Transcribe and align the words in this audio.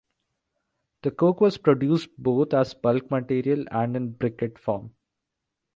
The 1.03 1.11
coke 1.11 1.41
was 1.41 1.59
produced 1.59 2.09
both 2.17 2.55
as 2.55 2.73
bulk 2.73 3.11
material 3.11 3.65
and 3.69 3.95
in 3.95 4.15
briquette 4.15 4.57
form. 4.57 4.95